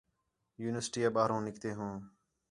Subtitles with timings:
[0.61, 1.93] یونیورسٹی آ ٻاہروں نِکتے ہوں